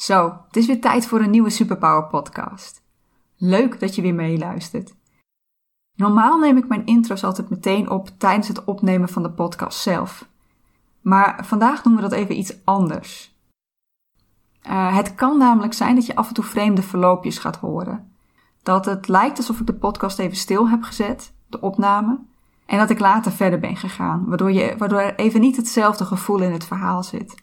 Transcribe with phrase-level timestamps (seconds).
[0.00, 2.82] Zo, het is weer tijd voor een nieuwe Superpower podcast.
[3.36, 4.94] Leuk dat je weer meeluistert.
[5.96, 10.28] Normaal neem ik mijn intro's altijd meteen op tijdens het opnemen van de podcast zelf.
[11.00, 13.34] Maar vandaag doen we dat even iets anders.
[14.66, 18.12] Uh, het kan namelijk zijn dat je af en toe vreemde verloopjes gaat horen.
[18.62, 22.18] Dat het lijkt alsof ik de podcast even stil heb gezet, de opname,
[22.66, 26.40] en dat ik later verder ben gegaan, waardoor, je, waardoor er even niet hetzelfde gevoel
[26.40, 27.34] in het verhaal zit.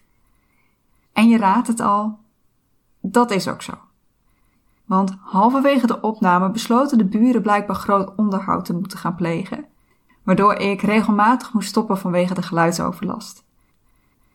[1.12, 2.18] En je raadt het al,
[3.00, 3.72] dat is ook zo.
[4.84, 9.64] Want halverwege de opname besloten de buren blijkbaar groot onderhoud te moeten gaan plegen,
[10.22, 13.44] waardoor ik regelmatig moest stoppen vanwege de geluidsoverlast.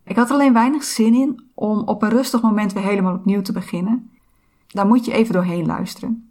[0.03, 3.51] Ik had alleen weinig zin in om op een rustig moment weer helemaal opnieuw te
[3.51, 4.11] beginnen.
[4.67, 6.29] Daar moet je even doorheen luisteren.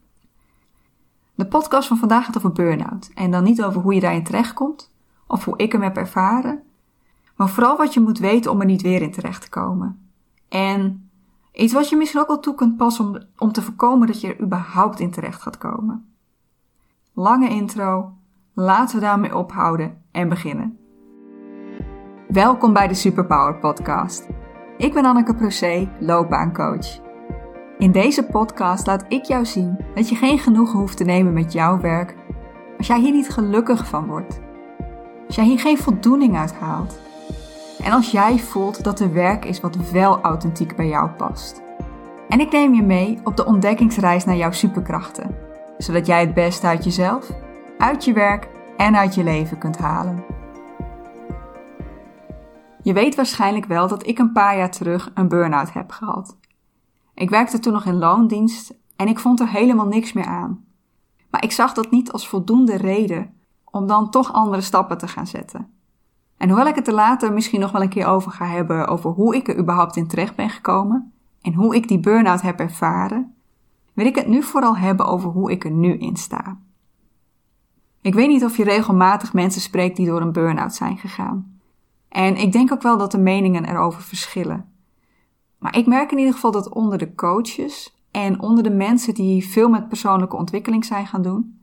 [1.35, 4.91] De podcast van vandaag gaat over burn-out en dan niet over hoe je daarin terechtkomt
[5.27, 6.63] of hoe ik hem heb ervaren,
[7.37, 10.11] maar vooral wat je moet weten om er niet weer in terecht te komen.
[10.49, 11.11] En
[11.53, 14.29] Iets wat je misschien ook wel toe kunt passen om, om te voorkomen dat je
[14.29, 16.15] er überhaupt in terecht gaat komen.
[17.15, 18.13] Lange intro,
[18.55, 20.79] laten we daarmee ophouden en beginnen.
[22.29, 24.29] Welkom bij de Superpower Podcast.
[24.77, 27.01] Ik ben Anneke Procé, loopbaancoach.
[27.79, 31.53] In deze podcast laat ik jou zien dat je geen genoegen hoeft te nemen met
[31.53, 32.17] jouw werk
[32.79, 34.41] als jij hier niet gelukkig van wordt.
[35.27, 36.99] Als jij hier geen voldoening uit haalt
[37.83, 41.63] en als jij voelt dat er werk is wat wel authentiek bij jou past.
[42.29, 45.37] En ik neem je mee op de ontdekkingsreis naar jouw superkrachten,
[45.79, 47.31] zodat jij het beste uit jezelf,
[47.79, 50.25] uit je werk en uit je leven kunt halen.
[52.83, 56.37] Je weet waarschijnlijk wel dat ik een paar jaar terug een burn-out heb gehad.
[57.15, 60.65] Ik werkte toen nog in loondienst en ik vond er helemaal niks meer aan.
[61.31, 65.27] Maar ik zag dat niet als voldoende reden om dan toch andere stappen te gaan
[65.27, 65.82] zetten.
[66.43, 69.11] En hoewel ik het er later misschien nog wel een keer over ga hebben over
[69.11, 71.13] hoe ik er überhaupt in terecht ben gekomen
[71.43, 73.35] en hoe ik die burn-out heb ervaren,
[73.93, 76.59] wil ik het nu vooral hebben over hoe ik er nu in sta.
[78.01, 81.61] Ik weet niet of je regelmatig mensen spreekt die door een burn-out zijn gegaan.
[82.09, 84.69] En ik denk ook wel dat de meningen erover verschillen.
[85.59, 89.49] Maar ik merk in ieder geval dat onder de coaches en onder de mensen die
[89.49, 91.61] veel met persoonlijke ontwikkeling zijn gaan doen,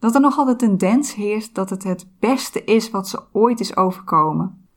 [0.00, 3.76] dat er nogal de tendens heerst dat het het beste is wat ze ooit is
[3.76, 4.68] overkomen.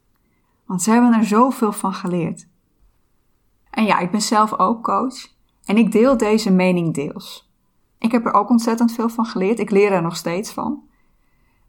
[0.66, 2.48] Want ze hebben er zoveel van geleerd.
[3.70, 5.28] En ja, ik ben zelf ook coach
[5.64, 7.52] en ik deel deze mening deels.
[7.98, 10.82] Ik heb er ook ontzettend veel van geleerd, ik leer er nog steeds van.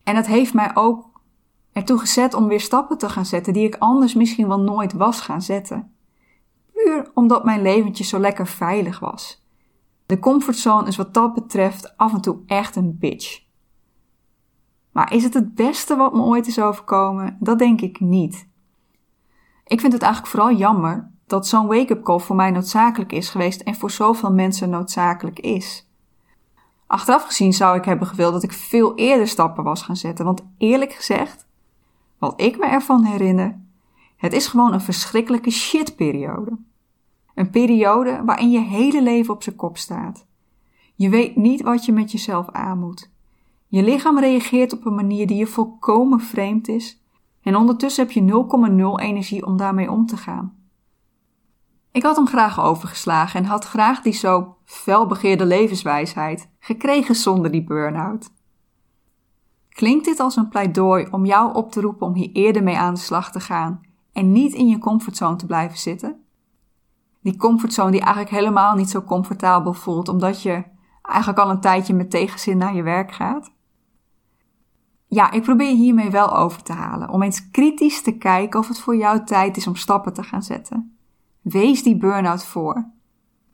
[0.04, 1.22] En het heeft mij ook
[1.72, 5.22] ertoe gezet om weer stappen te gaan zetten die ik anders misschien wel nooit was
[5.22, 5.96] gaan zetten.
[6.74, 9.44] Puur omdat mijn leventje zo lekker veilig was.
[10.06, 13.45] De comfortzone is wat dat betreft af en toe echt een bitch.
[14.96, 17.38] Maar is het het beste wat me ooit is overkomen?
[17.40, 18.48] Dat denk ik niet.
[19.66, 23.62] Ik vind het eigenlijk vooral jammer dat zo'n wake-up call voor mij noodzakelijk is geweest
[23.62, 25.90] en voor zoveel mensen noodzakelijk is.
[26.88, 30.46] Achteraf gezien zou ik hebben gewild dat ik veel eerder stappen was gaan zetten, want
[30.58, 31.48] eerlijk gezegd,
[32.18, 33.60] wat ik me ervan herinner,
[34.18, 36.58] het is gewoon een verschrikkelijke shitperiode.
[37.34, 40.26] Een periode waarin je hele leven op zijn kop staat.
[40.96, 43.14] Je weet niet wat je met jezelf aan moet.
[43.75, 47.03] Je lichaam reageert op een manier die je volkomen vreemd is
[47.41, 50.53] en ondertussen heb je 0,0 energie om daarmee om te gaan.
[51.91, 57.64] Ik had hem graag overgeslagen en had graag die zo felbegeerde levenswijsheid gekregen zonder die
[57.64, 58.31] burn-out.
[59.69, 62.94] Klinkt dit als een pleidooi om jou op te roepen om hier eerder mee aan
[62.94, 63.81] de slag te gaan
[64.14, 66.24] en niet in je comfortzone te blijven zitten?
[67.22, 70.64] Die comfortzone die eigenlijk helemaal niet zo comfortabel voelt omdat je
[71.02, 73.53] eigenlijk al een tijdje met tegenzin naar je werk gaat?
[75.08, 77.10] Ja, ik probeer hiermee wel over te halen.
[77.10, 80.44] Om eens kritisch te kijken of het voor jou tijd is om stappen te gaan
[80.44, 80.98] zetten.
[81.42, 82.90] Wees die burn-out voor.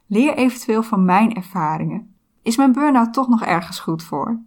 [0.07, 2.15] Leer eventueel van mijn ervaringen.
[2.41, 4.39] Is mijn burn-out toch nog ergens goed voor?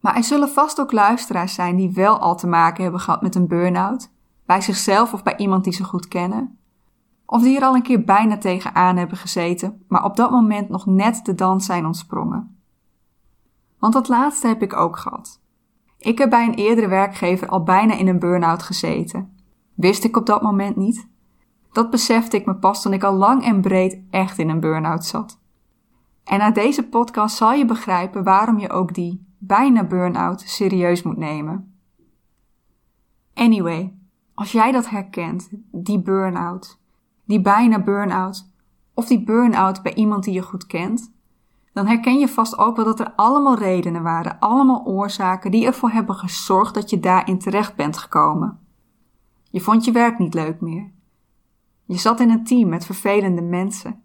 [0.00, 3.34] Maar er zullen vast ook luisteraars zijn die wel al te maken hebben gehad met
[3.34, 4.10] een burn-out,
[4.44, 6.58] bij zichzelf of bij iemand die ze goed kennen.
[7.26, 10.86] Of die er al een keer bijna tegenaan hebben gezeten, maar op dat moment nog
[10.86, 12.60] net de dans zijn ontsprongen.
[13.78, 15.40] Want dat laatste heb ik ook gehad.
[16.06, 19.36] Ik heb bij een eerdere werkgever al bijna in een burn-out gezeten.
[19.74, 21.08] Wist ik op dat moment niet.
[21.72, 25.04] Dat besefte ik me pas toen ik al lang en breed echt in een burn-out
[25.04, 25.40] zat.
[26.24, 31.16] En na deze podcast zal je begrijpen waarom je ook die bijna burn-out serieus moet
[31.16, 31.74] nemen.
[33.34, 33.94] Anyway,
[34.34, 36.80] als jij dat herkent, die burn-out,
[37.24, 38.50] die bijna burn-out,
[38.94, 41.12] of die burn-out bij iemand die je goed kent,
[41.76, 45.90] dan herken je vast ook wel dat er allemaal redenen waren, allemaal oorzaken die ervoor
[45.90, 48.58] hebben gezorgd dat je daarin terecht bent gekomen.
[49.50, 50.92] Je vond je werk niet leuk meer.
[51.84, 54.02] Je zat in een team met vervelende mensen.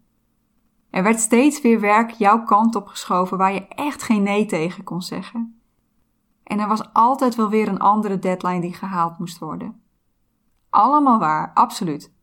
[0.89, 4.83] Er werd steeds weer werk jouw kant op geschoven waar je echt geen nee tegen
[4.83, 5.61] kon zeggen.
[6.43, 9.81] En er was altijd wel weer een andere deadline die gehaald moest worden.
[10.69, 12.13] Allemaal waar, absoluut.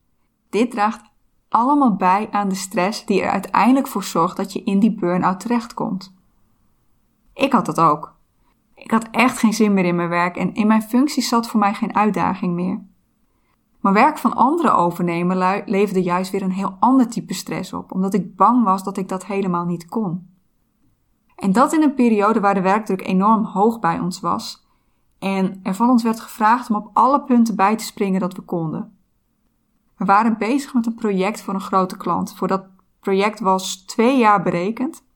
[0.50, 1.10] Dit draagt
[1.48, 5.40] allemaal bij aan de stress die er uiteindelijk voor zorgt dat je in die burn-out
[5.40, 6.14] terechtkomt.
[7.34, 8.16] Ik had dat ook.
[8.74, 11.60] Ik had echt geen zin meer in mijn werk en in mijn functie zat voor
[11.60, 12.86] mij geen uitdaging meer.
[13.80, 18.14] Maar werk van anderen overnemen leverde juist weer een heel ander type stress op, omdat
[18.14, 20.36] ik bang was dat ik dat helemaal niet kon.
[21.36, 24.66] En dat in een periode waar de werkdruk enorm hoog bij ons was
[25.18, 28.42] en er van ons werd gevraagd om op alle punten bij te springen dat we
[28.42, 28.97] konden.
[29.98, 32.34] We waren bezig met een project voor een grote klant.
[32.36, 32.64] Voor dat
[33.00, 35.06] project was twee jaar berekend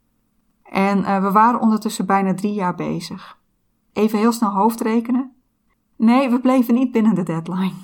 [0.62, 3.38] en uh, we waren ondertussen bijna drie jaar bezig.
[3.92, 5.32] Even heel snel hoofdrekenen.
[5.96, 7.74] Nee, we bleven niet binnen de deadline.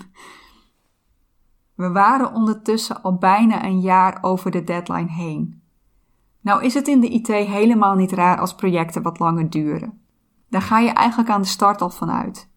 [1.74, 5.62] We waren ondertussen al bijna een jaar over de deadline heen.
[6.40, 10.00] Nou is het in de IT helemaal niet raar als projecten wat langer duren.
[10.48, 12.48] Daar ga je eigenlijk aan de start al van uit.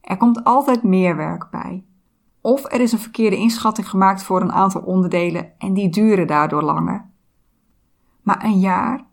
[0.00, 1.84] Er komt altijd meer werk bij.
[2.40, 6.62] Of er is een verkeerde inschatting gemaakt voor een aantal onderdelen en die duren daardoor
[6.62, 7.10] langer.
[8.22, 9.06] Maar een jaar?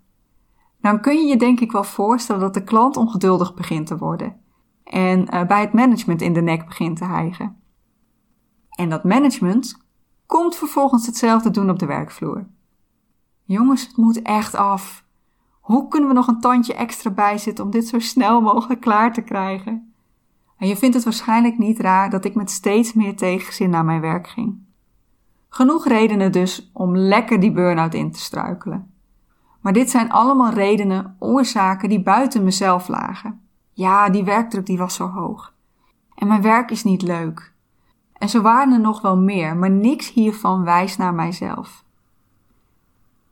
[0.81, 4.41] Dan kun je je denk ik wel voorstellen dat de klant ongeduldig begint te worden
[4.83, 7.61] en uh, bij het management in de nek begint te hijgen.
[8.69, 9.77] En dat management
[10.25, 12.47] komt vervolgens hetzelfde doen op de werkvloer.
[13.43, 15.05] Jongens, het moet echt af.
[15.61, 19.21] Hoe kunnen we nog een tandje extra bijzitten om dit zo snel mogelijk klaar te
[19.21, 19.86] krijgen?
[20.57, 24.01] En je vindt het waarschijnlijk niet raar dat ik met steeds meer tegenzin naar mijn
[24.01, 24.57] werk ging.
[25.49, 28.91] Genoeg redenen dus om lekker die burn-out in te struikelen.
[29.61, 33.41] Maar dit zijn allemaal redenen, oorzaken die buiten mezelf lagen.
[33.73, 35.53] Ja, die werkdruk die was zo hoog.
[36.15, 37.53] En mijn werk is niet leuk.
[38.13, 41.83] En zo waren er nog wel meer, maar niks hiervan wijst naar mijzelf.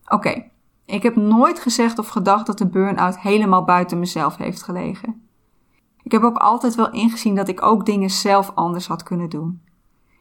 [0.08, 0.44] Oké,
[0.86, 5.25] ik heb nooit gezegd of gedacht dat de burn-out helemaal buiten mezelf heeft gelegen.
[6.06, 9.62] Ik heb ook altijd wel ingezien dat ik ook dingen zelf anders had kunnen doen.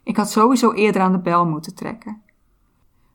[0.02, 2.22] Ik had sowieso eerder aan de bel moeten trekken.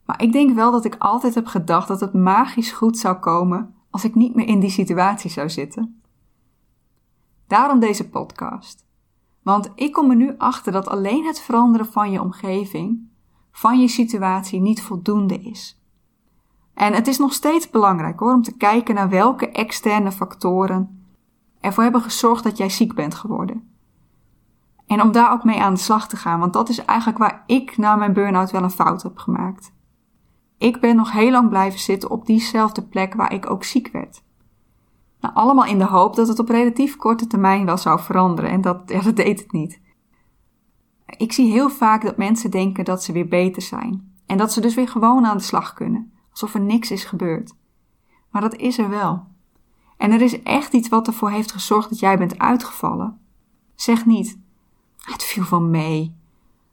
[0.05, 3.75] Maar ik denk wel dat ik altijd heb gedacht dat het magisch goed zou komen
[3.89, 6.01] als ik niet meer in die situatie zou zitten.
[7.47, 8.85] Daarom deze podcast.
[9.41, 13.09] Want ik kom er nu achter dat alleen het veranderen van je omgeving,
[13.51, 15.81] van je situatie, niet voldoende is.
[16.73, 20.98] En het is nog steeds belangrijk hoor om te kijken naar welke externe factoren
[21.59, 23.73] ervoor hebben gezorgd dat jij ziek bent geworden.
[24.87, 27.43] En om daar ook mee aan de slag te gaan, want dat is eigenlijk waar
[27.45, 29.73] ik na mijn burn-out wel een fout heb gemaakt.
[30.57, 34.23] Ik ben nog heel lang blijven zitten op diezelfde plek waar ik ook ziek werd.
[35.19, 38.61] Nou, allemaal in de hoop dat het op relatief korte termijn wel zou veranderen en
[38.61, 39.81] dat, ja, dat deed het niet.
[41.05, 44.61] Ik zie heel vaak dat mensen denken dat ze weer beter zijn en dat ze
[44.61, 47.55] dus weer gewoon aan de slag kunnen, alsof er niks is gebeurd.
[48.31, 49.27] Maar dat is er wel.
[49.99, 53.19] En er is echt iets wat ervoor heeft gezorgd dat jij bent uitgevallen.
[53.75, 54.39] Zeg niet,
[54.97, 56.15] het viel van mee.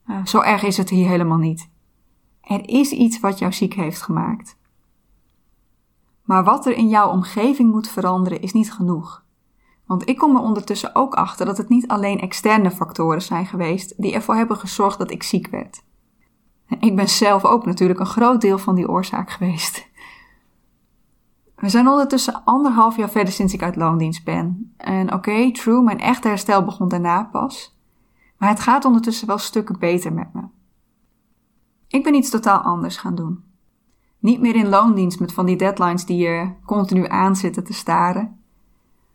[0.06, 1.70] Uh, zo erg is het hier helemaal niet.
[2.40, 4.56] Er is iets wat jou ziek heeft gemaakt.
[6.22, 9.24] Maar wat er in jouw omgeving moet veranderen is niet genoeg.
[9.86, 13.94] Want ik kom er ondertussen ook achter dat het niet alleen externe factoren zijn geweest
[13.96, 15.82] die ervoor hebben gezorgd dat ik ziek werd.
[16.80, 19.88] Ik ben zelf ook natuurlijk een groot deel van die oorzaak geweest.
[21.56, 24.74] We zijn ondertussen anderhalf jaar verder sinds ik uit loondienst ben.
[24.76, 27.76] En oké, true, mijn echte herstel begon daarna pas.
[28.38, 30.42] Maar het gaat ondertussen wel stukken beter met me.
[31.88, 33.44] Ik ben iets totaal anders gaan doen.
[34.18, 38.40] Niet meer in loondienst met van die deadlines die je continu aan zitten te staren.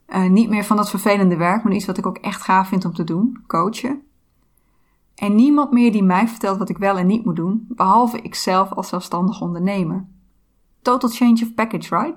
[0.07, 2.86] Uh, niet meer van dat vervelende werk, maar iets wat ik ook echt gaaf vind
[2.86, 4.01] om te doen, coachen.
[5.15, 8.71] En niemand meer die mij vertelt wat ik wel en niet moet doen, behalve ikzelf
[8.71, 10.05] als zelfstandig ondernemer.
[10.81, 12.15] Total change of package, right?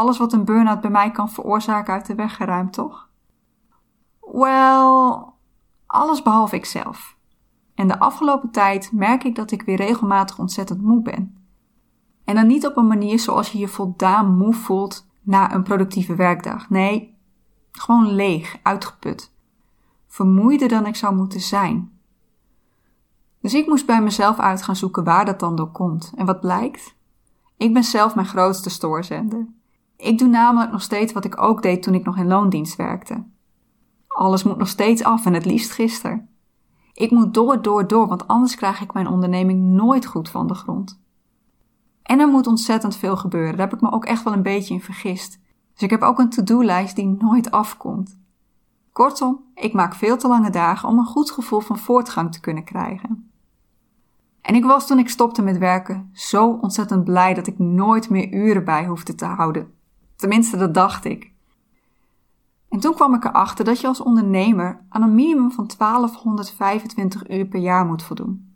[0.00, 3.08] Alles wat een burn-out bij mij kan veroorzaken uit de weg geruimd, toch?
[4.20, 5.34] Wel,
[5.86, 7.16] alles behalve ikzelf.
[7.74, 11.36] En de afgelopen tijd merk ik dat ik weer regelmatig ontzettend moe ben.
[12.24, 16.14] En dan niet op een manier zoals je je voldaan moe voelt na een productieve
[16.14, 16.70] werkdag.
[16.70, 17.18] Nee,
[17.70, 19.32] gewoon leeg, uitgeput.
[20.06, 22.00] Vermoeider dan ik zou moeten zijn.
[23.40, 26.12] Dus ik moest bij mezelf uit gaan zoeken waar dat dan door komt.
[26.16, 26.94] En wat blijkt?
[27.56, 29.58] Ik ben zelf mijn grootste stoorzender.
[30.00, 33.24] Ik doe namelijk nog steeds wat ik ook deed toen ik nog in loondienst werkte.
[34.08, 36.28] Alles moet nog steeds af en het liefst gisteren.
[36.92, 40.54] Ik moet door, door, door, want anders krijg ik mijn onderneming nooit goed van de
[40.54, 41.00] grond.
[42.02, 43.56] En er moet ontzettend veel gebeuren.
[43.56, 45.40] Daar heb ik me ook echt wel een beetje in vergist.
[45.72, 48.18] Dus ik heb ook een to-do-lijst die nooit afkomt.
[48.92, 52.64] Kortom, ik maak veel te lange dagen om een goed gevoel van voortgang te kunnen
[52.64, 53.30] krijgen.
[54.40, 58.32] En ik was toen ik stopte met werken zo ontzettend blij dat ik nooit meer
[58.32, 59.78] uren bij hoefde te houden.
[60.20, 61.32] Tenminste, dat dacht ik.
[62.68, 67.46] En toen kwam ik erachter dat je als ondernemer aan een minimum van 1225 uur
[67.46, 68.54] per jaar moet voldoen.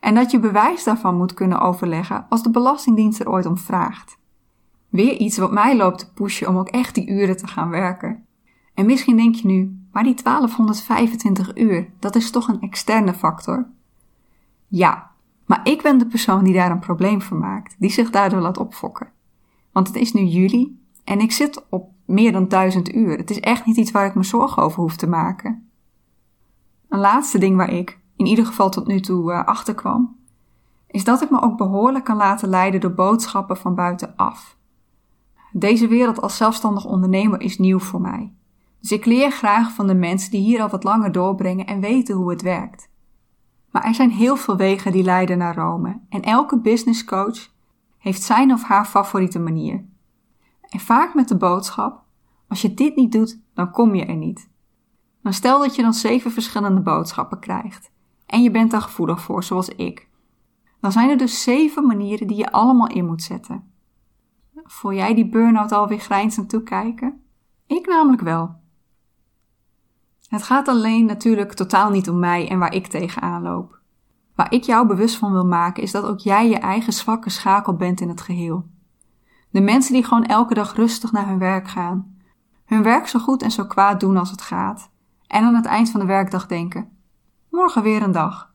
[0.00, 4.18] En dat je bewijs daarvan moet kunnen overleggen als de Belastingdienst er ooit om vraagt.
[4.88, 8.26] Weer iets wat mij loopt te pushen om ook echt die uren te gaan werken.
[8.74, 13.66] En misschien denk je nu, maar die 1225 uur, dat is toch een externe factor?
[14.68, 15.10] Ja,
[15.46, 18.58] maar ik ben de persoon die daar een probleem van maakt, die zich daardoor laat
[18.58, 19.12] opfokken.
[19.74, 23.16] Want het is nu juli en ik zit op meer dan 1000 uur.
[23.16, 25.68] Het is echt niet iets waar ik me zorgen over hoef te maken.
[26.88, 30.16] Een laatste ding waar ik, in ieder geval tot nu toe, uh, achter kwam,
[30.86, 34.56] is dat ik me ook behoorlijk kan laten leiden door boodschappen van buitenaf.
[35.52, 38.32] Deze wereld als zelfstandig ondernemer is nieuw voor mij.
[38.80, 42.14] Dus ik leer graag van de mensen die hier al wat langer doorbrengen en weten
[42.14, 42.88] hoe het werkt.
[43.70, 47.52] Maar er zijn heel veel wegen die leiden naar Rome en elke business coach
[48.04, 49.84] heeft zijn of haar favoriete manier.
[50.60, 52.02] En vaak met de boodschap:
[52.48, 54.50] als je dit niet doet, dan kom je er niet.
[55.20, 57.90] Maar stel dat je dan zeven verschillende boodschappen krijgt
[58.26, 60.08] en je bent daar gevoelig voor, zoals ik.
[60.80, 63.72] Dan zijn er dus zeven manieren die je allemaal in moet zetten.
[64.54, 67.22] Voel jij die burn-out alweer grijnzend toekijken?
[67.66, 68.54] Ik namelijk wel.
[70.28, 73.82] Het gaat alleen natuurlijk totaal niet om mij en waar ik tegenaan loop.
[74.34, 77.74] Waar ik jou bewust van wil maken is dat ook jij je eigen zwakke schakel
[77.76, 78.66] bent in het geheel.
[79.50, 82.16] De mensen die gewoon elke dag rustig naar hun werk gaan.
[82.64, 84.90] Hun werk zo goed en zo kwaad doen als het gaat.
[85.26, 86.88] En aan het eind van de werkdag denken:
[87.50, 88.52] morgen weer een dag.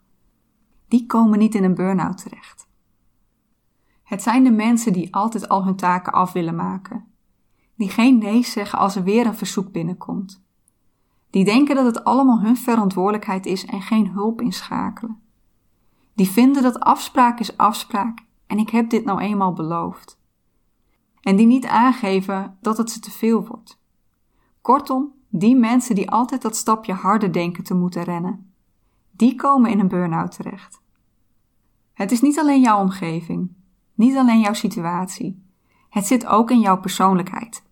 [0.87, 2.67] Die komen niet in een burn-out terecht.
[4.03, 7.05] Het zijn de mensen die altijd al hun taken af willen maken.
[7.75, 10.43] Die geen nee zeggen als er weer een verzoek binnenkomt.
[11.29, 15.21] Die denken dat het allemaal hun verantwoordelijkheid is en geen hulp inschakelen.
[16.19, 20.19] Die vinden dat afspraak is afspraak en ik heb dit nou eenmaal beloofd.
[21.21, 23.81] En die niet aangeven dat het ze te veel wordt.
[24.61, 28.53] Kortom, die mensen die altijd dat stapje harder denken te moeten rennen,
[29.11, 30.81] die komen in een burn-out terecht.
[31.93, 33.51] Het is niet alleen jouw omgeving,
[33.93, 35.43] niet alleen jouw situatie.
[35.89, 37.63] Het zit ook in jouw persoonlijkheid.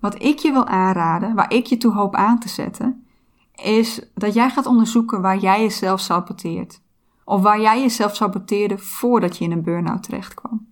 [0.00, 3.06] Wat ik je wil aanraden, waar ik je toe hoop aan te zetten,
[3.54, 6.86] is dat jij gaat onderzoeken waar jij jezelf saboteert.
[7.28, 10.66] Of waar jij jezelf saboteerde voordat je in een burn-out terecht kwam.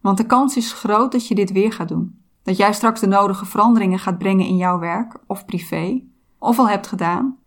[0.00, 2.22] Want de kans is groot dat je dit weer gaat doen.
[2.42, 6.02] Dat jij straks de nodige veranderingen gaat brengen in jouw werk of privé,
[6.38, 7.38] of al hebt gedaan.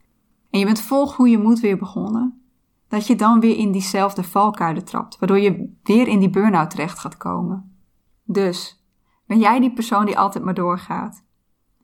[0.50, 2.42] En je bent vol goede moed weer begonnen.
[2.88, 7.00] Dat je dan weer in diezelfde valkuilen trapt, waardoor je weer in die burn-out terecht
[7.00, 7.78] gaat komen.
[8.24, 8.86] Dus,
[9.26, 11.24] ben jij die persoon die altijd maar doorgaat?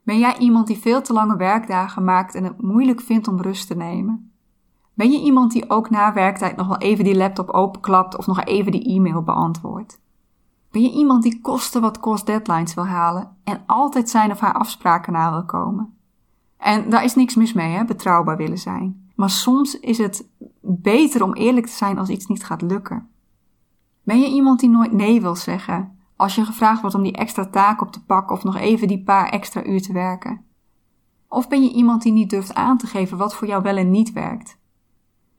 [0.04, 3.66] Ben jij iemand die veel te lange werkdagen maakt en het moeilijk vindt om rust
[3.66, 4.31] te nemen?
[4.94, 8.44] Ben je iemand die ook na werktijd nog wel even die laptop openklapt of nog
[8.44, 10.00] even die e-mail beantwoordt?
[10.70, 14.54] Ben je iemand die kosten wat kost deadlines wil halen en altijd zijn of haar
[14.54, 15.96] afspraken na wil komen?
[16.56, 19.10] En daar is niks mis mee, hè, betrouwbaar willen zijn.
[19.14, 20.28] Maar soms is het
[20.60, 23.08] beter om eerlijk te zijn als iets niet gaat lukken.
[24.02, 27.46] Ben je iemand die nooit nee wil zeggen als je gevraagd wordt om die extra
[27.46, 30.44] taak op te pakken of nog even die paar extra uur te werken?
[31.28, 33.90] Of ben je iemand die niet durft aan te geven wat voor jou wel en
[33.90, 34.58] niet werkt?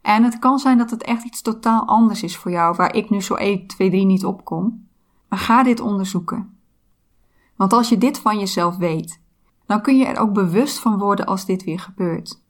[0.04, 3.10] En het kan zijn dat het echt iets totaal anders is voor jou, waar ik
[3.10, 4.88] nu zo 1, 2, 3 niet op kom.
[5.30, 6.58] Maar ga dit onderzoeken.
[7.56, 9.22] Want als je dit van jezelf weet,
[9.66, 12.42] dan kun je er ook bewust van worden als dit weer gebeurt.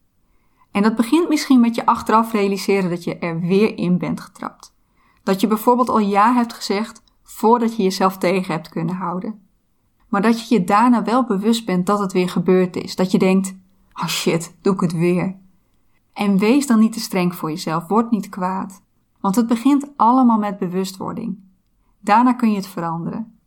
[0.72, 4.76] En dat begint misschien met je achteraf realiseren dat je er weer in bent getrapt.
[5.24, 9.42] Dat je bijvoorbeeld al ja hebt gezegd voordat je jezelf tegen hebt kunnen houden.
[10.10, 12.96] Maar dat je je daarna wel bewust bent dat het weer gebeurd is.
[12.96, 13.56] Dat je denkt,
[13.94, 15.42] oh shit, doe ik het weer.
[16.14, 18.82] En wees dan niet te streng voor jezelf, word niet kwaad.
[19.20, 21.40] Want het begint allemaal met bewustwording.
[22.00, 23.38] Daarna kun je het veranderen.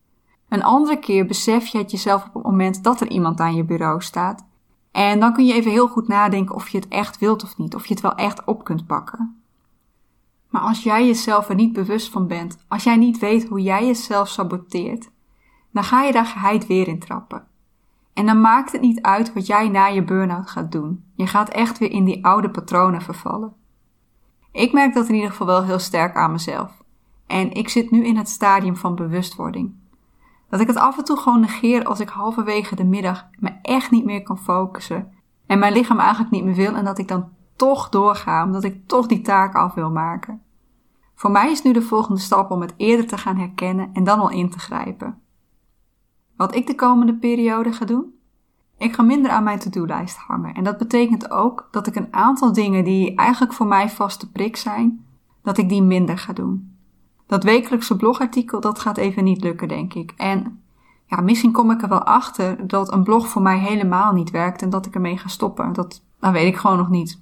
[0.48, 3.64] Een andere keer besef je het jezelf op het moment dat er iemand aan je
[3.64, 4.46] bureau staat.
[4.90, 7.74] En dan kun je even heel goed nadenken of je het echt wilt of niet,
[7.74, 9.40] of je het wel echt op kunt pakken.
[10.50, 13.86] Maar als jij jezelf er niet bewust van bent, als jij niet weet hoe jij
[13.86, 15.10] jezelf saboteert,
[15.70, 17.46] dan ga je daar geheid weer in trappen.
[18.12, 21.04] En dan maakt het niet uit wat jij na je burn-out gaat doen.
[21.16, 23.52] Je gaat echt weer in die oude patronen vervallen.
[24.52, 26.82] Ik merk dat in ieder geval wel heel sterk aan mezelf.
[27.26, 29.74] En ik zit nu in het stadium van bewustwording.
[30.48, 33.90] Dat ik het af en toe gewoon negeer als ik halverwege de middag me echt
[33.90, 35.12] niet meer kan focussen.
[35.46, 38.88] En mijn lichaam eigenlijk niet meer wil en dat ik dan toch doorga, omdat ik
[38.88, 40.42] toch die taak af wil maken.
[41.14, 44.18] Voor mij is nu de volgende stap om het eerder te gaan herkennen en dan
[44.18, 45.20] al in te grijpen.
[46.36, 48.15] Wat ik de komende periode ga doen?
[48.78, 50.54] Ik ga minder aan mijn to-do-lijst hangen.
[50.54, 54.56] En dat betekent ook dat ik een aantal dingen die eigenlijk voor mij vaste prik
[54.56, 55.04] zijn,
[55.42, 56.76] dat ik die minder ga doen.
[57.26, 60.12] Dat wekelijkse blogartikel, dat gaat even niet lukken, denk ik.
[60.16, 60.62] En
[61.06, 64.62] ja, misschien kom ik er wel achter dat een blog voor mij helemaal niet werkt
[64.62, 65.72] en dat ik ermee ga stoppen.
[65.72, 67.20] Dat, dat weet ik gewoon nog niet.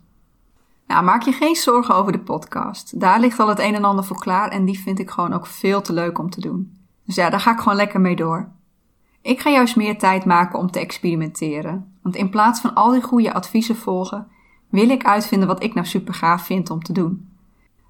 [0.87, 3.01] Nou, maak je geen zorgen over de podcast.
[3.01, 5.47] Daar ligt al het een en ander voor klaar en die vind ik gewoon ook
[5.47, 6.77] veel te leuk om te doen.
[7.05, 8.49] Dus ja, daar ga ik gewoon lekker mee door.
[9.25, 11.93] Ik ga juist meer tijd maken om te experimenteren.
[12.03, 14.29] Want in plaats van al die goede adviezen volgen,
[14.69, 17.29] wil ik uitvinden wat ik nou super gaaf vind om te doen.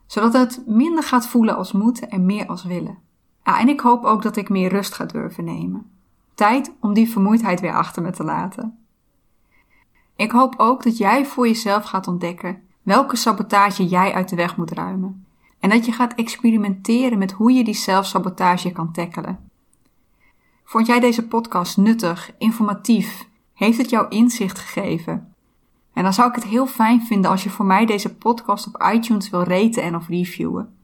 [0.07, 2.99] Zodat het minder gaat voelen als moeten en meer als willen.
[3.45, 5.91] Ja, en ik hoop ook dat ik meer rust ga durven nemen.
[6.35, 8.79] Tijd om die vermoeidheid weer achter me te laten.
[10.17, 14.57] Ik hoop ook dat jij voor jezelf gaat ontdekken welke sabotage jij uit de weg
[14.57, 15.27] moet ruimen.
[15.61, 19.53] En dat je gaat experimenteren met hoe je die zelfsabotage kan tackelen.
[20.65, 23.29] Vond jij deze podcast nuttig, informatief?
[23.55, 25.35] Heeft het jou inzicht gegeven?
[25.93, 28.91] En dan zou ik het heel fijn vinden als je voor mij deze podcast op
[28.93, 30.75] iTunes wil raten en of reviewen.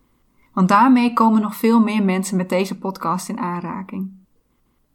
[0.53, 4.11] Want daarmee komen nog veel meer mensen met deze podcast in aanraking.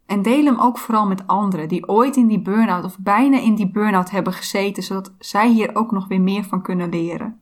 [0.06, 3.56] En deel hem ook vooral met anderen die ooit in die burn-out of bijna in
[3.56, 7.39] die burn-out hebben gezeten, zodat zij hier ook nog weer meer van kunnen leren.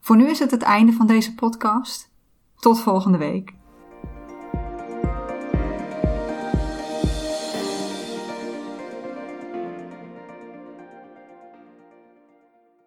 [0.00, 2.10] Voor nu is het het einde van deze podcast.
[2.56, 3.57] Tot volgende week.